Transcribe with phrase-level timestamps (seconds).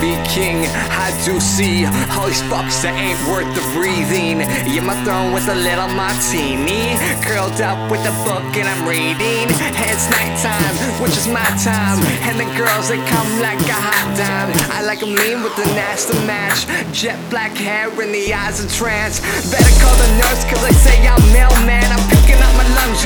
[0.00, 0.62] Be king,
[0.94, 1.82] I do see
[2.14, 4.46] all these fucks that ain't worth the breathing.
[4.70, 6.94] Yeah, my throne with a little martini,
[7.26, 9.50] curled up with a book and I'm reading.
[9.74, 11.98] It's nighttime, which is my time,
[12.30, 14.54] and the girls they come like a hot dime.
[14.70, 18.70] I like a mean with the nasty match, jet black hair and the eyes of
[18.70, 19.18] trance.
[19.50, 21.90] Better call the nurse 'cause I say I'm mailman.
[21.90, 23.02] I'm picking up my lungs,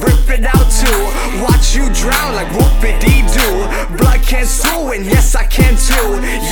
[0.00, 1.00] rip it out too.
[1.42, 3.56] Watch you drown like whoopity doo.
[3.96, 6.08] Blood can sue and yes I can too.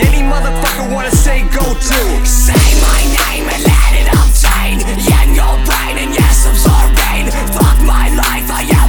[0.07, 2.01] Any motherfucker wanna say go to?
[2.27, 4.77] Say my name and let it obtain.
[5.09, 7.29] Yeah, your brain and yes I'm sorbane.
[7.55, 8.83] Fuck my life, I am.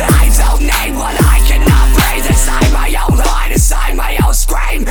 [0.00, 2.28] I don't need what I cannot breathe
[2.74, 4.84] my own my own scream.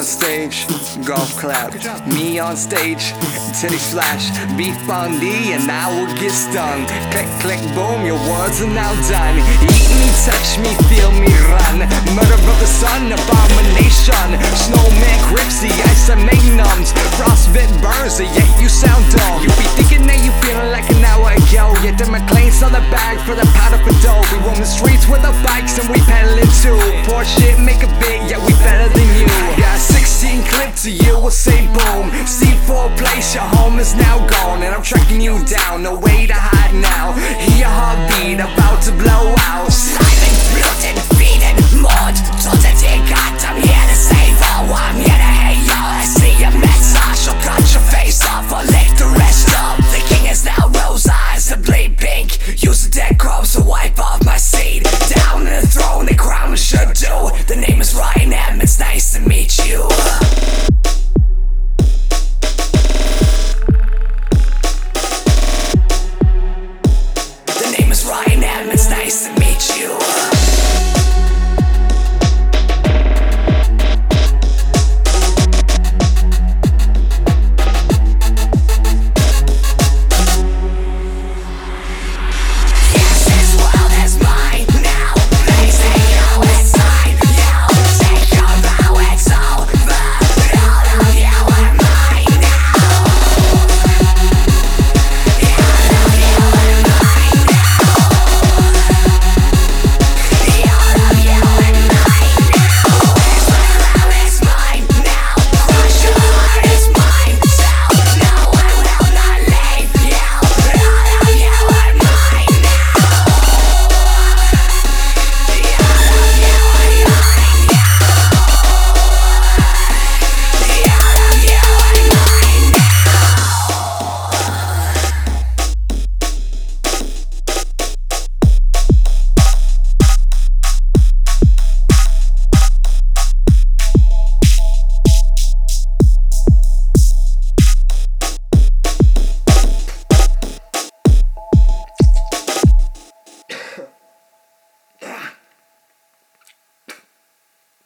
[0.00, 0.64] On stage,
[1.04, 1.76] golf clap.
[2.08, 3.12] Me on stage,
[3.52, 4.32] titties flash.
[4.56, 6.88] Beef Bundy, and I will get stung.
[7.12, 9.36] Click, click, boom, your words are now done.
[9.60, 11.84] Eat me, touch me, feel me run.
[12.16, 14.28] Murder of the sun, abomination.
[14.56, 16.96] Snowman grips the ice and make numbs.
[17.20, 19.44] Frostbit burns, and yet you sound dumb.
[19.44, 20.88] You be thinking that you feeling like
[21.50, 21.74] ago.
[21.82, 24.22] Yet the McLean's on the bag for the powder for dough.
[24.30, 26.78] We roam the streets with our bikes and we pedaling too.
[27.06, 29.26] Poor shit, make a bit, yeah, we better than you.
[29.58, 32.10] Yeah, 16 clip to you we'll say boom.
[32.26, 34.62] C4 place, your home is now gone.
[34.62, 37.12] And I'm tracking you down, no way to hide now.
[37.12, 39.72] Hear your heartbeat about to blow out.
[39.72, 42.16] Silent, bloated, feeding, mud.
[42.42, 42.80] Tot het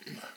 [0.07, 0.34] Yeah.